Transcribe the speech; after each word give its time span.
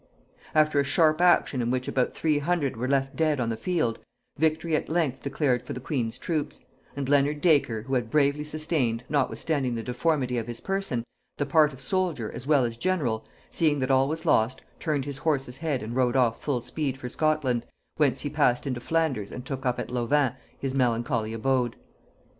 After 0.55 0.79
a 0.79 0.83
sharp 0.83 1.21
action 1.21 1.61
in 1.61 1.69
which 1.69 1.87
about 1.87 2.15
three 2.15 2.39
hundred 2.39 2.75
were 2.75 2.87
left 2.87 3.15
dead 3.15 3.39
on 3.39 3.49
the 3.49 3.55
field, 3.55 3.99
victory 4.35 4.75
at 4.75 4.89
length 4.89 5.21
declared 5.21 5.61
for 5.61 5.73
the 5.73 5.79
queen's 5.79 6.17
troops; 6.17 6.59
and 6.95 7.07
Leonard 7.07 7.39
Dacre, 7.39 7.83
who 7.83 7.93
had 7.93 8.09
bravely 8.09 8.43
sustained, 8.43 9.03
notwithstanding 9.09 9.75
the 9.75 9.83
deformity 9.83 10.39
of 10.39 10.47
his 10.47 10.59
person, 10.59 11.03
the 11.37 11.45
part 11.45 11.71
of 11.71 11.79
soldier 11.79 12.31
as 12.31 12.47
well 12.47 12.65
as 12.65 12.77
general, 12.77 13.27
seeing 13.51 13.77
that 13.77 13.91
all 13.91 14.07
was 14.07 14.25
lost, 14.25 14.61
turned 14.79 15.05
his 15.05 15.17
horse's 15.19 15.57
head 15.57 15.83
and 15.83 15.95
rode 15.95 16.15
off 16.15 16.41
full 16.41 16.61
speed 16.61 16.97
for 16.97 17.07
Scotland, 17.07 17.63
whence 17.97 18.21
he 18.21 18.29
passed 18.31 18.65
into 18.65 18.79
Flanders 18.79 19.31
and 19.31 19.45
took 19.45 19.67
up 19.67 19.79
at 19.79 19.91
Lovain 19.91 20.33
his 20.57 20.73
melancholy 20.73 21.31
abode. 21.31 21.75